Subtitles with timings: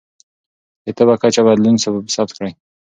[0.83, 1.75] د تبه کچه بدلون
[2.13, 2.51] ثبت کړئ.